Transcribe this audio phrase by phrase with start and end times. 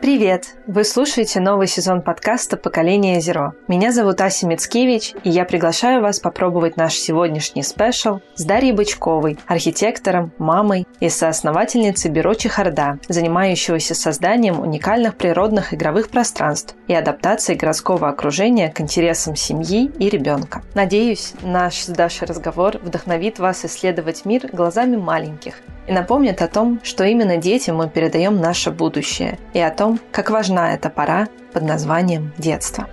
[0.00, 0.54] Привет!
[0.68, 3.54] Вы слушаете новый сезон подкаста «Поколение Зеро».
[3.66, 9.38] Меня зовут Ася Мицкевич, и я приглашаю вас попробовать наш сегодняшний спешл с Дарьей Бычковой,
[9.48, 18.08] архитектором, мамой и соосновательницей бюро Чехарда, занимающегося созданием уникальных природных игровых пространств и адаптацией городского
[18.08, 20.62] окружения к интересам семьи и ребенка.
[20.74, 25.54] Надеюсь, наш с Дашей разговор вдохновит вас исследовать мир глазами маленьких
[25.88, 30.30] и напомнит о том, что именно детям мы передаем наше будущее, и о том, как
[30.30, 32.86] важна эта пора под названием детство.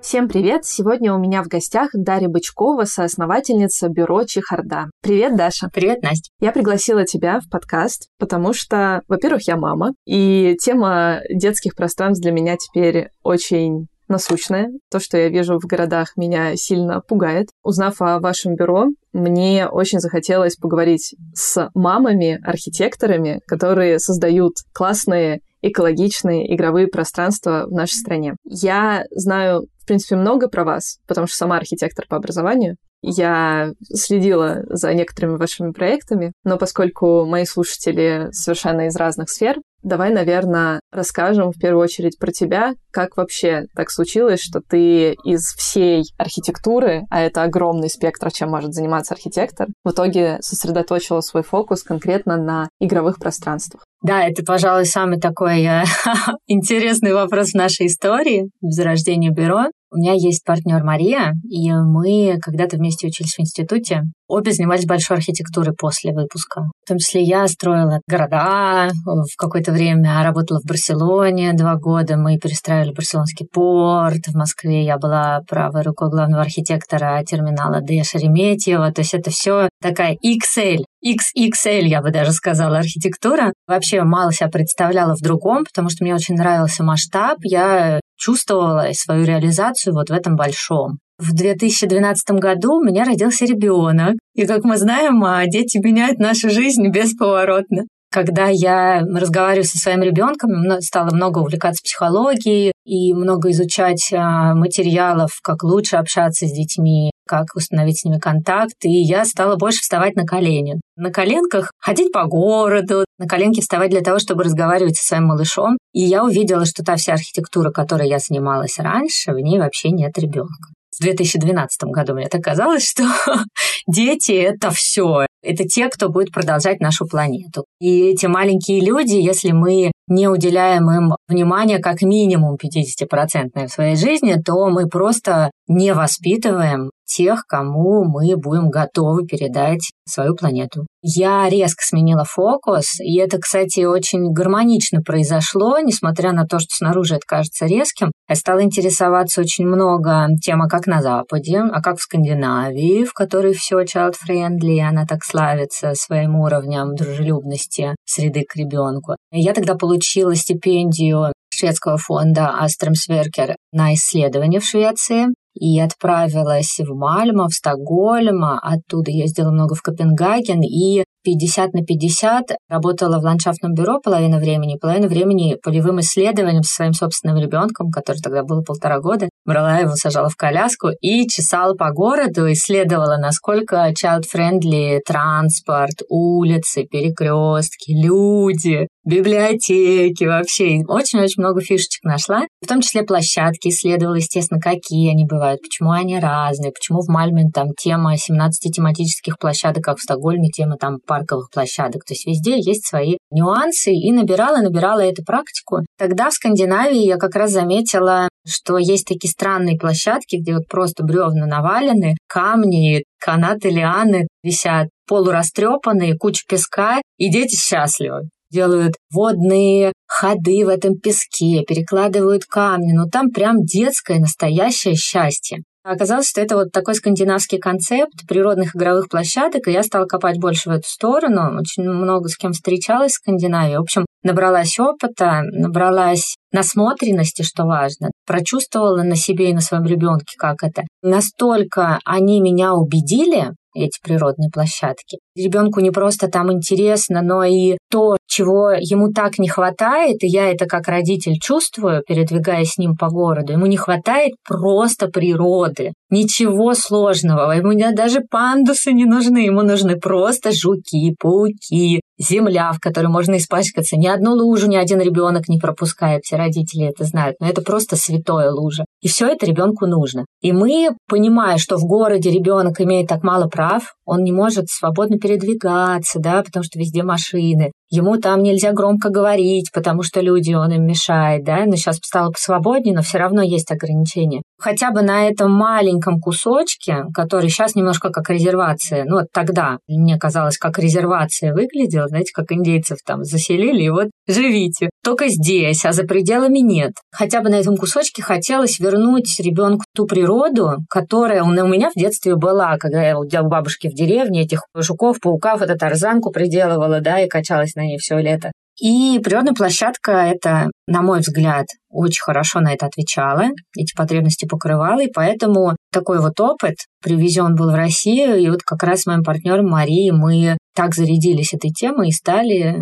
[0.00, 0.64] Всем привет!
[0.64, 4.86] Сегодня у меня в гостях Дарья Бычкова, соосновательница бюро Чехарда.
[5.02, 5.68] Привет, Даша!
[5.72, 6.30] Привет, Настя!
[6.40, 12.32] Я пригласила тебя в подкаст, потому что, во-первых, я мама, и тема детских пространств для
[12.32, 14.70] меня теперь очень насущное.
[14.90, 17.48] То, что я вижу в городах, меня сильно пугает.
[17.62, 26.54] Узнав о вашем бюро, мне очень захотелось поговорить с мамами, архитекторами, которые создают классные экологичные
[26.54, 28.36] игровые пространства в нашей стране.
[28.44, 32.76] Я знаю, в принципе, много про вас, потому что сама архитектор по образованию.
[33.00, 40.10] Я следила за некоторыми вашими проектами, но поскольку мои слушатели совершенно из разных сфер, Давай,
[40.10, 42.74] наверное, расскажем в первую очередь про тебя.
[42.90, 48.74] Как вообще так случилось, что ты из всей архитектуры, а это огромный спектр, чем может
[48.74, 53.84] заниматься архитектор, в итоге сосредоточила свой фокус конкретно на игровых пространствах?
[54.02, 55.84] Да, это, пожалуй, самый такой э,
[56.46, 59.66] интересный вопрос в нашей истории, в зарождении бюро.
[59.90, 64.02] У меня есть партнер Мария, и мы когда-то вместе учились в институте.
[64.28, 66.64] Обе занимались большой архитектурой после выпуска.
[66.84, 72.18] В том числе я строила города в какое-то время, работала в Барселоне два года.
[72.18, 74.26] Мы перестраивали Барселонский порт.
[74.26, 78.02] В Москве я была правой рукой главного архитектора терминала Д.
[78.04, 78.92] Шереметьева.
[78.92, 83.54] То есть это все такая XL, XXL, я бы даже сказала, архитектура.
[83.66, 87.38] Вообще мало себя представляла в другом, потому что мне очень нравился масштаб.
[87.42, 90.98] Я чувствовала свою реализацию вот в этом большом.
[91.18, 94.16] В 2012 году у меня родился ребенок.
[94.34, 97.84] И, как мы знаем, а, дети меняют нашу жизнь бесповоротно.
[98.10, 105.40] Когда я разговариваю со своим ребенком, стала много увлекаться психологией и много изучать а, материалов,
[105.42, 110.16] как лучше общаться с детьми, как установить с ними контакт, и я стала больше вставать
[110.16, 110.80] на колени.
[110.96, 115.78] На коленках ходить по городу, на коленки вставать для того, чтобы разговаривать со своим малышом.
[115.92, 120.18] И я увидела, что та вся архитектура, которой я занималась раньше, в ней вообще нет
[120.18, 123.04] ребенка в 2012 году мне так казалось, что
[123.86, 125.26] дети— это все.
[125.42, 127.64] Это те, кто будет продолжать нашу планету.
[127.80, 133.96] И эти маленькие люди, если мы не уделяем им внимания как минимум 50% в своей
[133.96, 140.86] жизни, то мы просто не воспитываем тех, кому мы будем готовы передать свою планету.
[141.00, 147.14] Я резко сменила фокус, и это, кстати, очень гармонично произошло, несмотря на то, что снаружи
[147.14, 148.10] это кажется резким.
[148.28, 153.14] Я стала интересоваться очень много тем, а как на Западе, а как в Скандинавии, в
[153.14, 159.16] которой все child-friendly, она так славится своим уровнем дружелюбности среды к ребенку.
[159.30, 167.48] Я тогда получила стипендию шведского фонда Астромсверкер на исследование в Швеции и отправилась в Мальмо,
[167.48, 174.00] в Стокгольм, оттуда ездила много в Копенгаген и 50 на 50 работала в ландшафтном бюро
[174.00, 179.28] половину времени, половину времени полевым исследованием со своим собственным ребенком, который тогда было полтора года.
[179.44, 187.92] Брала его, сажала в коляску и чесала по городу, исследовала, насколько child-friendly транспорт, улицы, перекрестки,
[187.92, 190.82] люди, библиотеки вообще.
[190.86, 192.42] Очень-очень много фишечек нашла.
[192.62, 197.44] В том числе площадки исследовала, естественно, какие они бывают, почему они разные, почему в Мальме
[197.52, 202.04] там тема 17 тематических площадок, как в Стокгольме тема там парковых площадок.
[202.04, 203.92] То есть везде есть свои нюансы.
[203.92, 205.78] И набирала, набирала эту практику.
[205.98, 211.02] Тогда в Скандинавии я как раз заметила, что есть такие странные площадки, где вот просто
[211.02, 220.64] бревна навалены, камни, канаты, лианы висят полурастрепанные, куча песка, и дети счастливы делают водные ходы
[220.64, 225.58] в этом песке, перекладывают камни, но там прям детское настоящее счастье.
[225.84, 230.68] Оказалось, что это вот такой скандинавский концепт природных игровых площадок, и я стала копать больше
[230.68, 231.58] в эту сторону.
[231.58, 233.76] Очень много с кем встречалась в Скандинавии.
[233.76, 240.34] В общем, набралась опыта, набралась насмотренности, что важно, прочувствовала на себе и на своем ребенке,
[240.36, 240.82] как это.
[241.02, 245.18] Настолько они меня убедили, эти природные площадки.
[245.36, 250.50] ребенку не просто там интересно, но и то, чего ему так не хватает, и я
[250.50, 255.92] это как родитель чувствую, передвигаясь с ним по городу, ему не хватает просто природы.
[256.10, 263.08] Ничего сложного, ему даже пандусы не нужны, ему нужны просто жуки, пауки, земля, в которой
[263.08, 263.96] можно испачкаться.
[263.96, 267.96] Ни одну лужу ни один ребенок не пропускает, все родители это знают, но это просто
[267.96, 268.84] святое лужа.
[269.00, 270.24] И все это ребенку нужно.
[270.40, 275.18] И мы, понимая, что в городе ребенок имеет так мало прав, он не может свободно
[275.18, 280.72] передвигаться, да, потому что везде машины, Ему там нельзя громко говорить, потому что люди, он
[280.72, 284.42] им мешает, да, но сейчас стало посвободнее, но все равно есть ограничения.
[284.58, 290.18] Хотя бы на этом маленьком кусочке, который сейчас немножко как резервация, ну, вот тогда мне
[290.18, 294.90] казалось, как резервация выглядела, знаете, как индейцев там заселили, и вот живите.
[295.02, 296.92] Только здесь, а за пределами нет.
[297.10, 302.36] Хотя бы на этом кусочке хотелось вернуть ребенку ту природу, которая у меня в детстве
[302.36, 307.28] была, когда я у бабушки в деревне этих жуков, пауков, это тарзанку приделывала, да, и
[307.28, 308.50] качалась на ней все лето.
[308.80, 313.46] И природная площадка это, на мой взгляд, очень хорошо на это отвечала,
[313.76, 318.84] эти потребности покрывала, и поэтому такой вот опыт привезен был в Россию, и вот как
[318.84, 322.76] раз с моим партнером Марией мы так зарядились этой темой и стали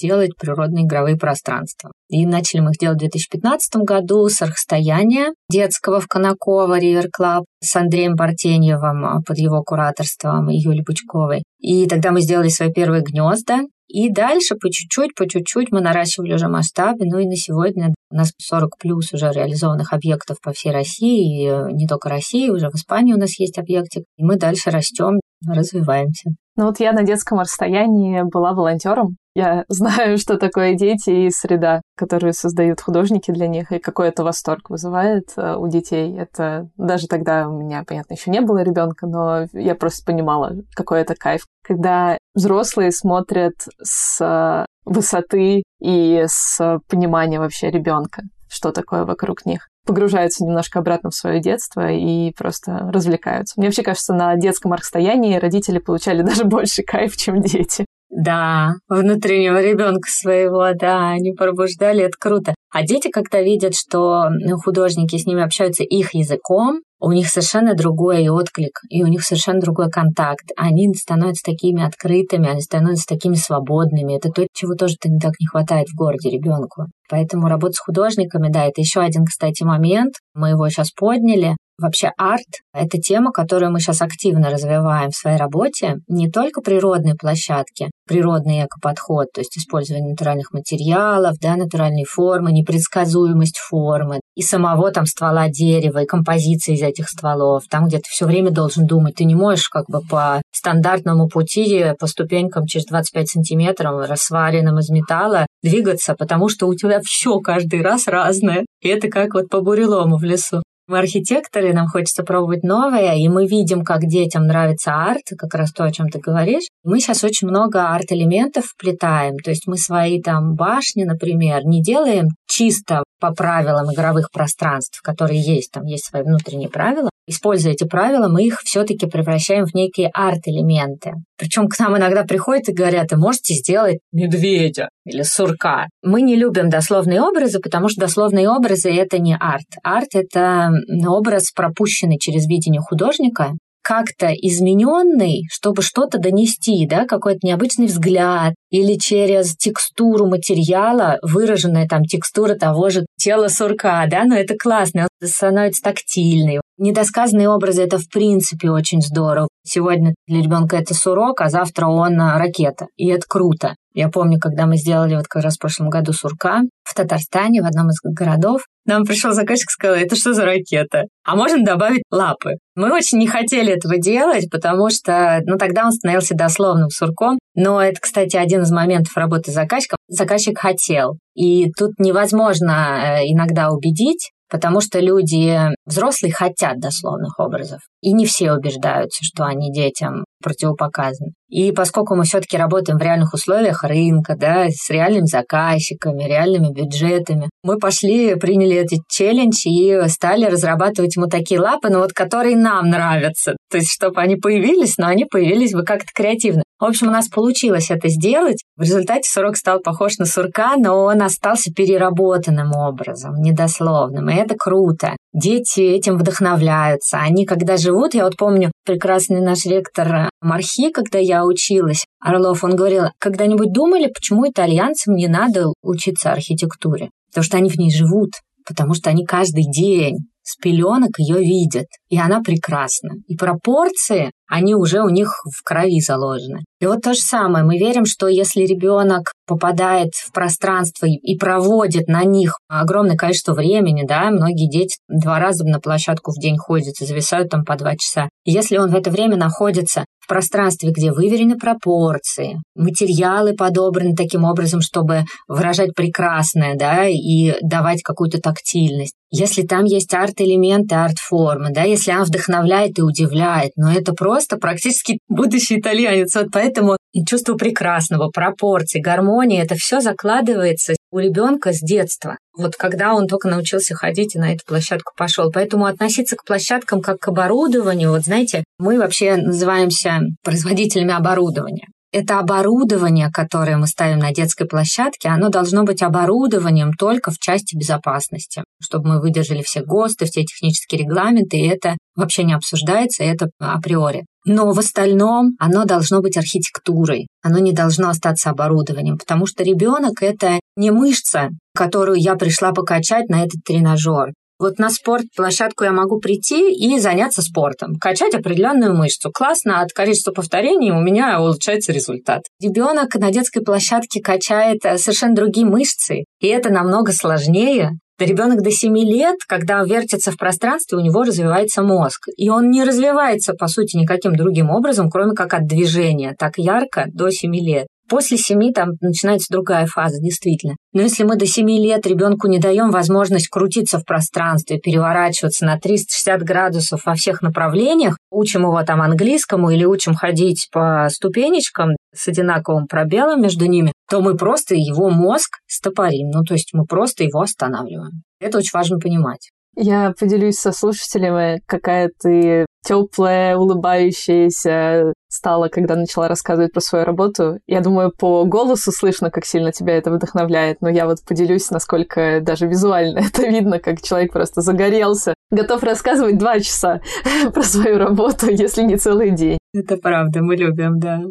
[0.00, 1.90] делать природные игровые пространства.
[2.08, 7.44] И начали мы их делать в 2015 году с острова детского в Конаково, River Club,
[7.62, 11.42] с Андреем Бартеневым под его кураторством и Юлей Пучковой.
[11.58, 16.34] И тогда мы сделали свои первые гнезда, и дальше по чуть-чуть, по чуть-чуть мы наращивали
[16.34, 17.04] уже масштабы.
[17.04, 21.48] Ну и на сегодня у нас 40 плюс уже реализованных объектов по всей России, и
[21.48, 24.04] э, не только России, уже в Испании у нас есть объектик.
[24.16, 26.30] И мы дальше растем, развиваемся.
[26.56, 29.16] Ну вот я на детском расстоянии была волонтером.
[29.34, 34.24] Я знаю, что такое дети и среда, которую создают художники для них, и какой это
[34.24, 36.14] восторг вызывает э, у детей.
[36.16, 41.00] Это даже тогда у меня, понятно, еще не было ребенка, но я просто понимала, какой
[41.00, 41.46] это кайф.
[41.62, 50.44] Когда взрослые смотрят с высоты и с понимания вообще ребенка, что такое вокруг них погружаются
[50.44, 53.54] немножко обратно в свое детство и просто развлекаются.
[53.56, 57.84] Мне вообще кажется, на детском расстоянии родители получали даже больше кайф, чем дети.
[58.14, 62.54] Да, внутреннего ребенка своего, да, они пробуждали, это круто.
[62.70, 64.28] А дети как-то видят, что
[64.62, 69.60] художники с ними общаются их языком, у них совершенно другой отклик, и у них совершенно
[69.60, 70.44] другой контакт.
[70.56, 74.16] Они становятся такими открытыми, они становятся такими свободными.
[74.16, 76.84] Это то, чего тоже так не хватает в городе ребенку.
[77.10, 80.14] Поэтому работа с художниками, да, это еще один, кстати, момент.
[80.34, 81.56] Мы его сейчас подняли.
[81.78, 85.96] Вообще арт— это тема, которую мы сейчас активно развиваем в своей работе.
[86.06, 93.58] Не только природные площадки, природный экоподход, то есть использование натуральных материалов, да, натуральные формы, непредсказуемость
[93.58, 98.26] формы, и самого там ствола дерева, и композиции из этих стволов, там, где ты все
[98.26, 99.14] время должен думать.
[99.14, 104.90] Ты не можешь как бы по стандартному пути, по ступенькам через 25 сантиметров, рассваренным из
[104.90, 108.66] металла, двигаться, потому что у тебя все каждый раз разное.
[108.82, 110.61] И это как вот по бурелому в лесу.
[110.88, 115.72] Мы архитекторы, нам хочется пробовать новое, и мы видим, как детям нравится арт, как раз
[115.72, 116.68] то, о чем ты говоришь.
[116.82, 122.28] Мы сейчас очень много арт-элементов вплетаем, то есть мы свои там башни, например, не делаем
[122.46, 127.08] чисто по правилам игровых пространств, которые есть, там есть свои внутренние правила.
[127.28, 131.12] Используя эти правила, мы их все-таки превращаем в некие арт-элементы.
[131.42, 135.88] Причем к нам иногда приходят и говорят, вы можете сделать медведя или сурка.
[136.00, 139.66] Мы не любим дословные образы, потому что дословные образы— это не арт.
[139.82, 140.70] Арт— это
[141.04, 148.96] образ, пропущенный через видение художника, как-то измененный, чтобы что-то донести, да, какой-то необычный взгляд, или
[148.96, 155.28] через текстуру материала, выраженная там текстура того же тела сурка, да, но это классно, он
[155.28, 156.60] становится тактильный.
[156.82, 159.46] Недосказанные образы— это в принципе очень здорово.
[159.64, 163.76] Сегодня для ребенка это сурок, а завтра он ракета, и это круто.
[163.94, 167.66] Я помню, когда мы сделали вот как раз в прошлом году сурка в Татарстане, в
[167.66, 171.04] одном из городов, нам пришел заказчик и сказал, это что за ракета?
[171.24, 172.54] А можно добавить лапы?
[172.74, 177.38] Мы очень не хотели этого делать, потому что, ну, тогда он становился дословным сурком.
[177.54, 179.94] Но это, кстати, один из моментов работы заказчика.
[180.08, 181.16] Заказчик хотел.
[181.36, 187.80] И тут невозможно э, иногда убедить, потому что люди взрослые хотят дословных образов.
[188.02, 191.32] И не все убеждаются, что они детям противопоказаны.
[191.48, 197.48] И поскольку мы все-таки работаем в реальных условиях рынка, да, с реальными заказчиками, реальными бюджетами,
[197.62, 202.90] мы пошли, приняли этот челлендж и стали разрабатывать ему такие лапы, но вот которые нам
[202.90, 203.56] нравятся.
[203.70, 206.62] То есть, чтобы они появились, но они появились бы как-то креативно.
[206.82, 208.64] В общем, у нас получилось это сделать.
[208.76, 214.28] В результате сурок стал похож на сурка, но он остался переработанным образом, недословным.
[214.28, 215.16] И это круто.
[215.32, 217.18] Дети этим вдохновляются.
[217.18, 222.74] Они, когда живут, я вот помню прекрасный наш ректор Мархи, когда я училась, Орлов, он
[222.74, 227.10] говорил, когда-нибудь думали, почему итальянцам не надо учиться архитектуре?
[227.30, 228.32] Потому что они в ней живут,
[228.66, 233.14] потому что они каждый день с пеленок ее видят, и она прекрасна.
[233.28, 236.60] И пропорции, они уже у них в крови заложены.
[236.78, 242.06] И вот то же самое, мы верим, что если ребенок попадает в пространство и проводит
[242.06, 247.00] на них огромное количество времени, да, многие дети два раза на площадку в день ходят
[247.00, 248.28] и зависают там по два часа.
[248.44, 254.80] Если он в это время находится в пространстве, где выверены пропорции, материалы подобраны таким образом,
[254.80, 259.14] чтобы выражать прекрасное, да, и давать какую-то тактильность.
[259.30, 265.18] Если там есть арт-элементы, арт-формы, да, если она вдохновляет и удивляет, но это просто практически
[265.28, 266.34] будущий итальянец.
[266.34, 266.96] Вот поэтому
[267.26, 272.38] чувство прекрасного, пропорций, гармонии, это все закладывается у ребенка с детства.
[272.56, 275.50] Вот когда он только научился ходить и на эту площадку пошел.
[275.52, 282.38] Поэтому относиться к площадкам как к оборудованию, вот знаете, мы вообще называемся производителями оборудования это
[282.38, 288.62] оборудование, которое мы ставим на детской площадке, оно должно быть оборудованием только в части безопасности,
[288.80, 294.26] чтобы мы выдержали все ГОСТы, все технические регламенты, и это вообще не обсуждается, это априори.
[294.44, 300.22] Но в остальном оно должно быть архитектурой, оно не должно остаться оборудованием, потому что ребенок
[300.22, 304.32] это не мышца, которую я пришла покачать на этот тренажер.
[304.62, 309.32] Вот на спорт-площадку я могу прийти и заняться спортом, качать определенную мышцу.
[309.32, 312.42] Классно, от количества повторений у меня улучшается результат.
[312.62, 317.90] Ребенок на детской площадке качает э, совершенно другие мышцы, и это намного сложнее,
[318.20, 322.28] Ребенок до 7 лет, когда вертится в пространстве, у него развивается мозг.
[322.36, 327.06] И он не развивается, по сути, никаким другим образом, кроме как от движения, так ярко
[327.12, 327.88] до 7 лет.
[328.12, 330.74] После семи там начинается другая фаза, действительно.
[330.92, 335.80] Но если мы до семи лет ребенку не даем возможность крутиться в пространстве, переворачиваться на
[335.80, 342.28] 360 градусов во всех направлениях, учим его там английскому или учим ходить по ступенечкам с
[342.28, 346.28] одинаковым пробелом между ними, то мы просто его мозг стопорим.
[346.34, 348.24] Ну, то есть мы просто его останавливаем.
[348.40, 349.48] Это очень важно понимать.
[349.74, 357.58] Я поделюсь со слушателями, какая ты теплая, улыбающаяся стала, когда начала рассказывать про свою работу.
[357.66, 362.40] Я думаю, по голосу слышно, как сильно тебя это вдохновляет, но я вот поделюсь, насколько
[362.42, 367.00] даже визуально это видно, как человек просто загорелся, готов рассказывать два часа
[367.54, 369.58] про свою работу, если не целый день.
[369.72, 371.22] Это правда, мы любим, да.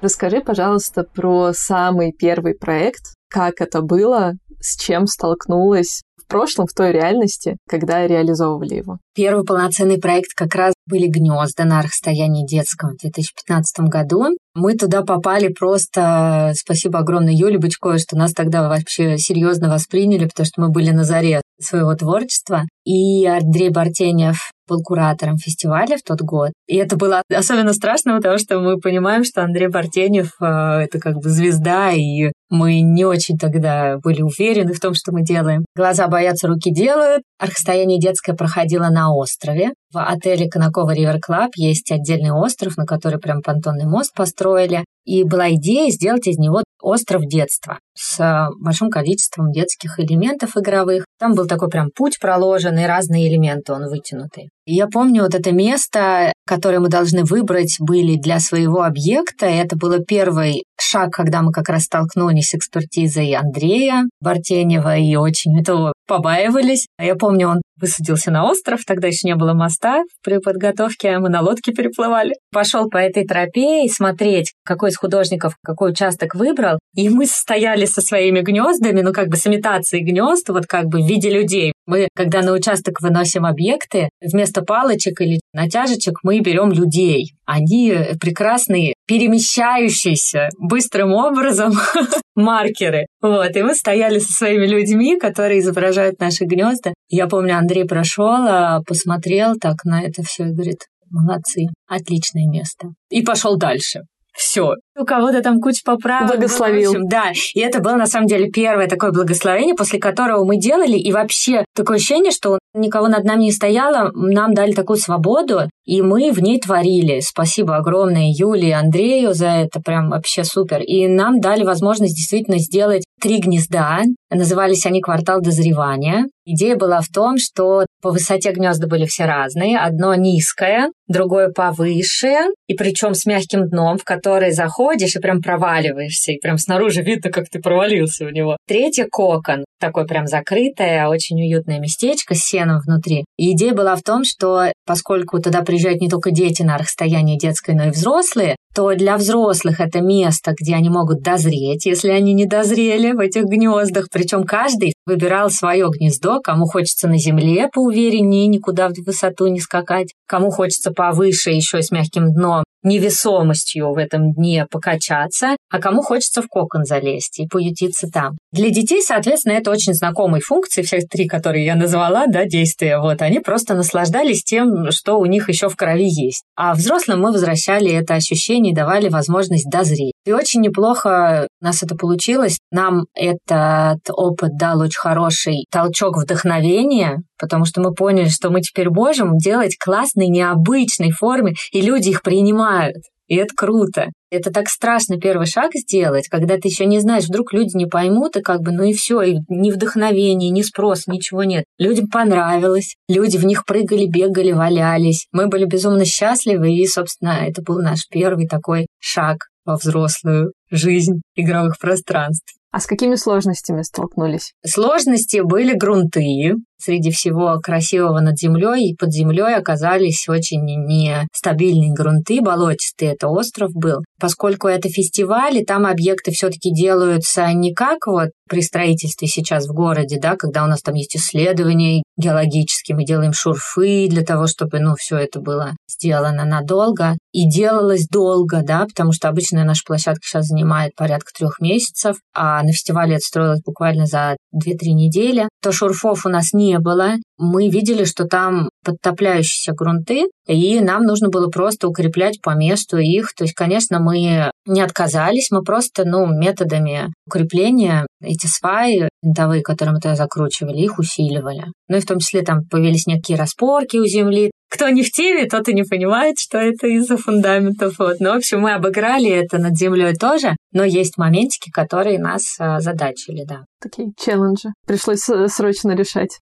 [0.00, 6.72] Расскажи, пожалуйста, про самый первый проект, как это было, с чем столкнулась в прошлом, в
[6.72, 8.98] той реальности, когда реализовывали его?
[9.14, 14.26] Первый полноценный проект как раз были гнезда на расстоянии детском в 2015 году.
[14.54, 20.46] Мы туда попали просто, спасибо огромное Юле Бычковой, что нас тогда вообще серьезно восприняли, потому
[20.46, 22.62] что мы были на заре своего творчества.
[22.84, 26.52] И Андрей Бартенев был куратором фестиваля в тот год.
[26.66, 31.16] И это было особенно страшно, потому что мы понимаем, что Андрей Бартенев э,— это как
[31.16, 35.64] бы звезда, и мы не очень тогда были уверены в том, что мы делаем.
[35.76, 37.22] Глаза боятся, руки делают.
[37.38, 39.70] Архстояние детское проходило на острове.
[39.92, 44.84] В отеле Конаково River Club есть отдельный остров, на который прям понтонный мост построили.
[45.04, 51.04] И была идея сделать из него остров детства с большим количеством детских элементов игровых.
[51.18, 54.50] Там был такой прям путь проложенный, разные элементы он вытянутый.
[54.72, 59.46] Я помню вот это место, которое мы должны выбрать были для своего объекта.
[59.46, 65.58] Это было первый шаг, когда мы как раз столкнулись с экспертизой Андрея Бартенева и очень
[65.58, 66.86] этого побаивались.
[67.00, 71.28] Я помню, он высадился на остров, тогда еще не было моста при подготовке, а мы
[71.28, 72.34] на лодке переплывали.
[72.52, 76.78] Пошел по этой тропе и смотреть, какой из художников какой участок выбрал.
[76.94, 81.00] И мы стояли со своими гнездами, ну как бы с имитацией гнезд, вот как бы
[81.02, 81.72] в виде людей.
[81.86, 87.32] Мы, когда на участок выносим объекты, вместо палочек или натяжечек мы берем людей.
[87.46, 91.72] Они прекрасные, перемещающиеся быстрым образом
[92.36, 93.06] маркеры.
[93.22, 96.94] Вот, и мы стояли со своими людьми, которые изображают наши гнезда.
[97.08, 102.88] Я помню, Андрей прошел, а, посмотрел так на это все и говорит, молодцы, отличное место.
[103.10, 104.02] И пошел дальше
[104.40, 104.74] все.
[104.98, 106.36] У кого-то там куча поправок.
[106.36, 106.90] Благословил.
[106.90, 110.96] Общем, да, и это было на самом деле первое такое благословение, после которого мы делали,
[110.96, 116.02] и вообще такое ощущение, что никого над нами не стояло, нам дали такую свободу, и
[116.02, 117.20] мы в ней творили.
[117.20, 120.80] Спасибо огромное Юле и Андрею за это, прям вообще супер.
[120.80, 124.02] И нам дали возможность действительно сделать три гнезда.
[124.30, 126.26] Назывались они «Квартал дозревания».
[126.46, 129.78] Идея была в том, что по высоте гнезда были все разные.
[129.78, 136.32] Одно низкое, другое повыше, и причем с мягким дном, в который заходишь и прям проваливаешься,
[136.32, 138.56] и прям снаружи видно, как ты провалился в него.
[138.66, 143.24] Третье— кокон, такое прям закрытое, очень уютное местечко с сеном внутри.
[143.36, 147.74] И идея была в том, что поскольку туда приезжают не только дети на расстоянии детской,
[147.74, 152.46] но и взрослые, то для взрослых это место, где они могут дозреть, если они не
[152.46, 154.08] дозрели в этих гнездах.
[154.12, 160.14] Причем каждый выбирал свое гнездо, кому хочется на земле поувереннее, никуда в высоту не скакать,
[160.26, 166.42] кому хочется повыше, еще с мягким дном, невесомостью в этом дне покачаться, а кому хочется
[166.42, 168.36] в кокон залезть и поютиться там.
[168.52, 173.22] Для детей, соответственно, это очень знакомые функции, все три, которые я назвала, да, действия, вот,
[173.22, 176.42] они просто наслаждались тем, что у них еще в крови есть.
[176.56, 180.14] А взрослым мы возвращали это ощущение и давали возможность дозреть.
[180.24, 182.58] И очень неплохо у нас это получилось.
[182.72, 188.90] Нам этот опыт дал очень хороший толчок вдохновения, потому что мы поняли, что мы теперь
[188.90, 192.96] можем делать классные, необычной форме, и люди их принимают.
[193.28, 194.08] И это круто.
[194.30, 198.36] Это так страшно первый шаг сделать, когда ты еще не знаешь, вдруг люди не поймут,
[198.36, 201.64] и как бы, ну и все, и ни вдохновения, ни спрос, ничего нет.
[201.78, 205.26] Людям понравилось, люди в них прыгали, бегали, валялись.
[205.32, 211.20] Мы были безумно счастливы, и, собственно, это был наш первый такой шаг во взрослую жизнь
[211.34, 212.54] игровых пространств.
[212.72, 214.52] А с какими сложностями столкнулись?
[214.64, 216.54] Сложности были грунты.
[216.82, 223.12] Среди всего красивого над землей и под землей оказались очень нестабильные грунты, болотистые.
[223.12, 223.98] Это остров был.
[224.18, 229.72] Поскольку это фестиваль, и там объекты все-таки делаются не как вот при строительстве сейчас в
[229.72, 234.80] городе, да, когда у нас там есть исследования геологические, мы делаем шурфы для того, чтобы,
[234.80, 237.16] ну, все это было сделано надолго.
[237.32, 242.62] И делалось долго, да, потому что обычная наша площадка сейчас занимает порядка трех месяцев, а
[242.62, 245.48] на фестивале это строилось буквально за 2-3 недели.
[245.62, 247.14] То шурфов у нас не было.
[247.38, 253.34] Мы видели, что там подтопляющиеся грунты, и нам нужно было просто укреплять по месту их.
[253.34, 259.94] То есть, конечно, мы не отказались, мы просто, ну, методами укрепления эти сваи винтовые, которые
[259.94, 261.64] мы тогда закручивали, их усиливали.
[261.88, 264.50] Ну и в том числе там появились некие распорки у земли.
[264.70, 267.98] Кто не в теме, тот и не понимает, что это из-за фундаментов.
[267.98, 268.20] Вот.
[268.20, 272.80] Ну, в общем, мы обыграли это над землей тоже, но есть моментики, которые нас а,
[272.80, 273.64] задачили, да.
[273.80, 274.68] Такие челленджи.
[274.86, 276.38] Пришлось срочно решать.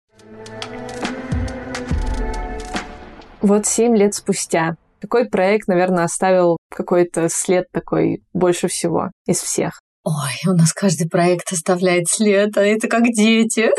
[3.44, 9.82] Вот семь лет спустя какой проект, наверное, оставил какой-то след такой больше всего из всех?
[10.06, 13.70] Ой, у нас каждый проект оставляет след, а это как дети.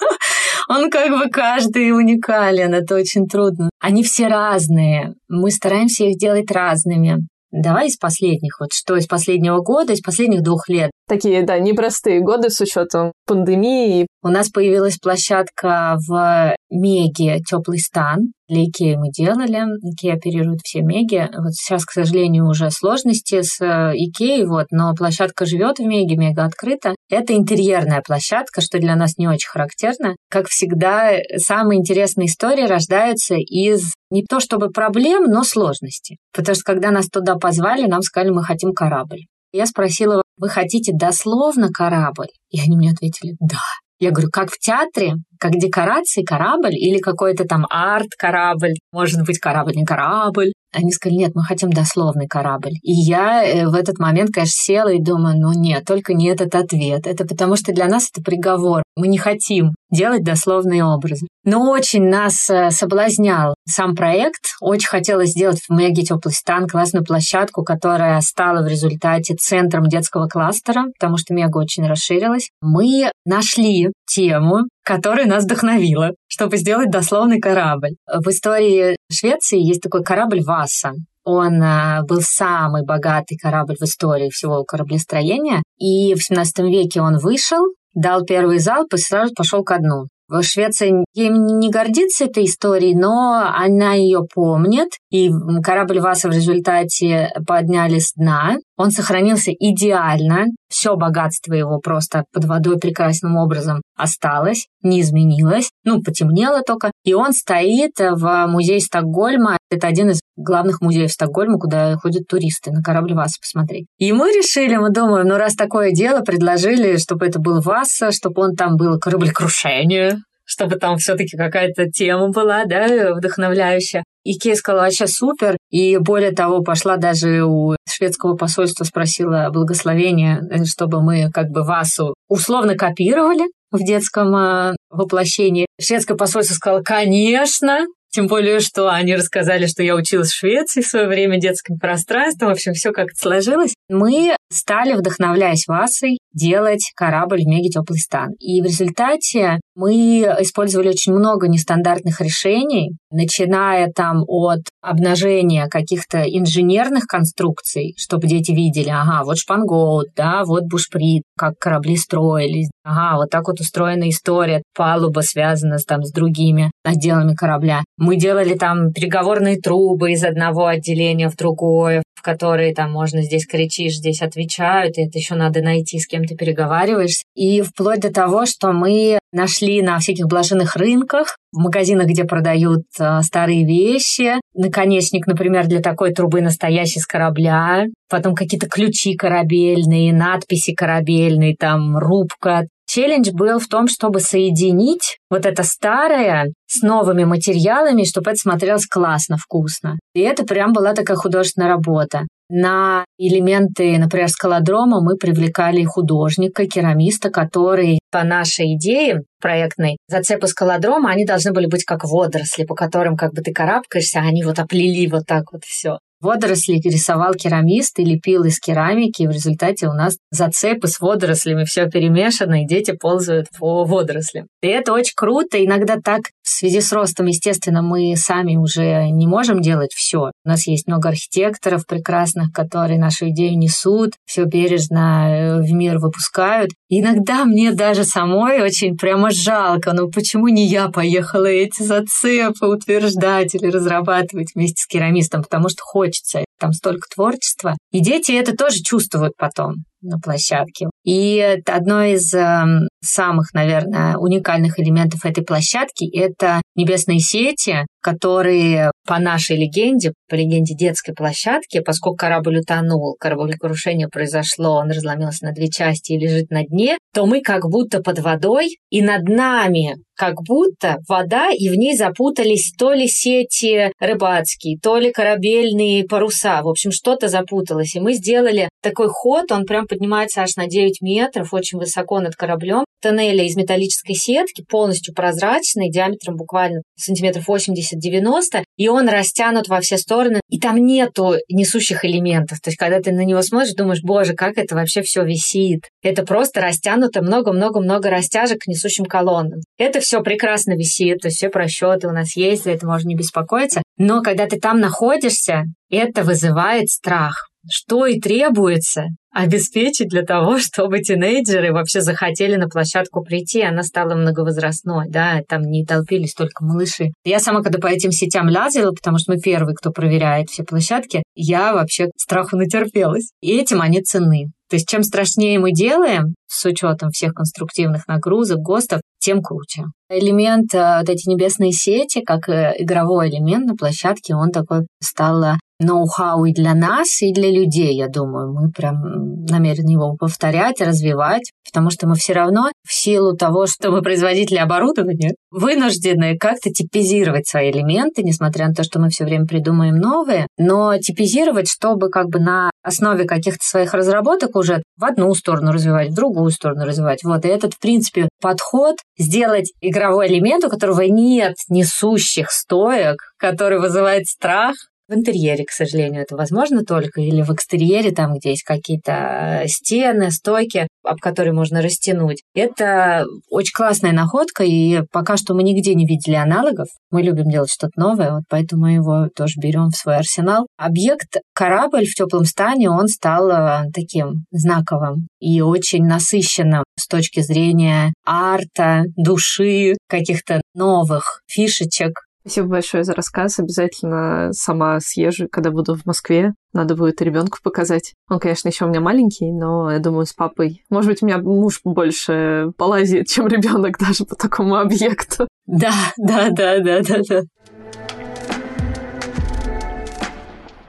[0.68, 3.70] Он как бы каждый уникален, это очень трудно.
[3.80, 7.26] Они все разные, мы стараемся их делать разными.
[7.50, 10.90] Давай из последних, вот что из последнего года, из последних двух лет.
[11.08, 14.06] Такие, да, непростые годы с учетом пандемии.
[14.22, 18.32] У нас появилась площадка в Меге «Теплый стан».
[18.46, 19.64] Для Икеи мы делали.
[19.82, 21.26] Икея оперирует все Меги.
[21.34, 26.16] Вот сейчас, к сожалению, уже сложности с э, Икеей, вот, но площадка живет в Меге,
[26.16, 26.94] Мега открыта.
[27.10, 30.14] Это интерьерная площадка, что для нас не очень характерно.
[30.30, 36.18] Как всегда, самые интересные истории рождаются из не то чтобы проблем, но сложностей.
[36.34, 39.24] Потому что когда нас туда позвали, нам сказали, мы хотим корабль.
[39.52, 42.28] Я спросила, вы хотите дословно корабль?
[42.50, 43.58] И они мне ответили, да.
[44.00, 49.74] Я говорю, как в театре, как декорации корабль или какой-то там арт-корабль, может быть, корабль
[49.74, 50.52] не корабль.
[50.72, 52.74] Они сказали, нет, мы хотим дословный корабль.
[52.82, 56.54] И я э, в этот момент, конечно, села и думаю, ну нет, только не этот
[56.54, 57.06] ответ.
[57.06, 58.82] Это потому что для нас это приговор.
[58.96, 61.26] Мы не хотим делать дословные образы.
[61.44, 64.54] Но очень нас э, соблазнял сам проект.
[64.60, 70.26] Очень хотелось сделать в Меге Теплый стан классную площадку, которая стала в результате центром детского
[70.26, 72.50] кластера, потому что Мега очень расширилась.
[72.60, 77.96] Мы нашли тему, которая нас вдохновила, чтобы сделать дословный корабль.
[78.06, 80.92] В истории Швеции есть такой корабль «Васа».
[81.24, 85.62] Он э, был самый богатый корабль в истории всего кораблестроения.
[85.78, 87.66] И в 17 веке он вышел,
[88.00, 90.06] дал первый залп и сразу пошел ко дну.
[90.42, 95.30] Швеция им не гордится этой историей, но она ее помнит, и
[95.64, 98.56] корабль Васа в результате подняли с дна.
[98.76, 106.02] Он сохранился идеально, все богатство его просто под водой прекрасным образом осталось, не изменилось, ну,
[106.02, 106.90] потемнело только.
[107.04, 109.58] И он стоит в музее Стокгольма.
[109.70, 113.86] Это один из главных музеев Стокгольма, куда ходят туристы на корабль Васа посмотреть.
[113.98, 118.42] И мы решили, мы думаем, ну, раз такое дело, предложили, чтобы это был Васа, чтобы
[118.42, 124.02] он там был кораблекрушение, чтобы там все-таки какая-то тема была, да, вдохновляющая.
[124.24, 125.56] И Кей сказала, вообще супер.
[125.70, 132.14] И более того, пошла даже у шведского посольства, спросила благословения, чтобы мы как бы Васу
[132.28, 133.44] условно копировали.
[133.70, 135.66] В детском э, воплощении.
[135.80, 140.86] Шведское посольство сказало, конечно, тем более, что они рассказали, что я училась в Швеции в
[140.86, 142.48] свое время детским пространством.
[142.48, 143.74] В общем, все как-то сложилось.
[143.88, 148.30] Мы стали, вдохновляясь Васой, делать корабль в теплый стан.
[148.40, 157.04] И в результате мы использовали очень много нестандартных решений, начиная там от обнажения каких-то инженерных
[157.06, 163.30] конструкций, чтобы дети видели, ага, вот шпангоут, да, вот бушприт, как корабли строились, ага, вот
[163.30, 167.82] так вот устроена история, палуба связана там с другими отделами корабля.
[167.98, 173.46] Мы делали там переговорные трубы из одного отделения в другое, в которые там можно здесь
[173.46, 177.22] кричишь, здесь отвечают, и это еще надо найти, с кем ты переговариваешься.
[177.36, 182.82] И вплоть до того, что мы нашли на всяких блаженных рынках, в магазинах, где продают
[182.98, 190.12] э, старые вещи, наконечник, например, для такой трубы настоящий с корабля, потом какие-то ключи корабельные,
[190.12, 197.24] надписи корабельные, там рубка, Челлендж был в том, чтобы соединить вот это старое с новыми
[197.24, 199.98] материалами, чтобы это смотрелось классно, вкусно.
[200.14, 202.22] И это прям была такая художественная работа.
[202.50, 211.10] На элементы, например, скалодрома мы привлекали художника, керамиста, который по нашей идее проектной зацепы скалодрома,
[211.10, 214.58] они должны были быть как водоросли, по которым как бы ты карабкаешься, а они вот
[214.58, 215.98] оплели вот так вот все.
[216.20, 221.64] Водоросли рисовал керамист и лепил из керамики, и в результате у нас зацепы с водорослями,
[221.64, 224.46] все перемешано, и дети ползают по водорослям.
[224.60, 225.64] И это очень круто.
[225.64, 230.30] Иногда так в связи с ростом, естественно, мы сами уже не можем делать все.
[230.44, 235.98] У нас есть много архитекторов прекрасных, которые нашу идею несут, все бережно э, в мир
[235.98, 236.70] выпускают.
[236.88, 243.54] Иногда мне даже самой очень прямо жалко, ну почему не я поехала эти зацепы утверждать
[243.54, 247.76] или разрабатывать вместе с керамистом, потому что хочется, там столько творчества.
[247.92, 250.88] И дети это тоже чувствуют потом на площадке.
[251.08, 252.64] И одно из э,
[253.02, 260.74] самых, наверное, уникальных элементов этой площадки— это небесные сети, которые по нашей легенде, по легенде
[260.74, 266.64] детской площадки, поскольку корабль утонул, кораблекрушение произошло, он разломился на две части и лежит на
[266.64, 271.74] дне, то мы как будто под водой, и над нами как будто вода, и в
[271.74, 276.60] ней запутались то ли сети рыбацкие, то ли корабельные паруса.
[276.62, 277.94] В общем, что-то запуталось.
[277.94, 282.34] И мы сделали такой ход, он прям поднимается аж на 9 метров, очень высоко над
[282.34, 282.84] кораблем.
[283.00, 289.98] Тоннели из металлической сетки, полностью прозрачный, диаметром буквально сантиметров 80-90, и он растянут во все
[289.98, 292.60] стороны, и там нету несущих элементов.
[292.60, 295.84] То есть, когда ты на него смотришь, думаешь, боже, как это вообще все висит.
[296.02, 299.60] Это просто растянуто много-много-много растяжек к несущим колоннам.
[299.78, 303.14] Это все прекрасно висит, то есть все просчеты у нас есть, за это можно не
[303.14, 303.82] беспокоиться.
[303.96, 311.00] Но когда ты там находишься, это вызывает страх что и требуется обеспечить для того, чтобы
[311.00, 313.62] тинейджеры вообще захотели на площадку прийти.
[313.62, 317.08] Она стала многовозрастной, да, там не толпились только малыши.
[317.24, 321.22] Я сама, когда по этим сетям лазила, потому что мы первые, кто проверяет все площадки,
[321.34, 323.30] я вообще страху натерпелась.
[323.40, 324.50] И этим они ценны.
[324.68, 329.84] То есть чем страшнее мы делаем, с учетом всех конструктивных нагрузок, ГОСТов, тем круче.
[330.10, 335.42] Элемент, э, вот эти небесные сети, как э, игровой элемент на площадке, он такой стал
[335.44, 338.52] э, ноу-хау и для нас, и для людей, я думаю.
[338.52, 343.90] Мы прям намерены его повторять, развивать, потому что мы все равно в силу того, что
[343.90, 349.46] мы производители оборудования, вынуждены как-то типизировать свои элементы, несмотря на то, что мы все время
[349.46, 355.32] придумаем новые, но типизировать, чтобы как бы на основе каких-то своих разработок уже в одну
[355.34, 357.22] сторону развивать, в другую сторону развивать.
[357.22, 363.80] Вот, и этот, в принципе, подход сделать игровой элемент, у которого нет несущих стоек, который
[363.80, 364.74] вызывает страх,
[365.08, 370.30] в интерьере, к сожалению, это возможно только, или в экстерьере, там, где есть какие-то стены,
[370.30, 372.42] стойки, об которые можно растянуть.
[372.54, 376.88] Это очень классная находка, и пока что мы нигде не видели аналогов.
[377.10, 380.66] Мы любим делать что-то новое, вот поэтому мы его тоже берем в свой арсенал.
[380.76, 387.40] Объект корабль в теплом стане, он стал э, таким знаковым и очень насыщенным с точки
[387.40, 393.58] зрения арта, души, каких-то новых фишечек, Спасибо большое за рассказ.
[393.58, 396.54] Обязательно сама съезжу, когда буду в Москве.
[396.72, 398.14] Надо будет ребенку показать.
[398.30, 400.82] Он, конечно, еще у меня маленький, но я думаю, с папой.
[400.88, 405.46] Может быть, у меня муж больше полазит, чем ребенок даже по такому объекту.
[405.66, 407.42] Да, да, да, да, да, да.